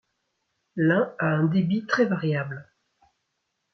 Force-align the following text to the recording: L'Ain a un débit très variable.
L'Ain 0.75 1.13
a 1.19 1.27
un 1.27 1.43
débit 1.43 1.85
très 1.85 2.05
variable. 2.05 2.67